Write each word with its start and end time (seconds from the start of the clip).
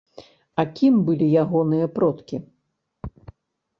А 0.61 0.65
кім 0.79 0.95
былі 1.11 1.27
ягоныя 1.43 1.91
продкі? 1.99 2.37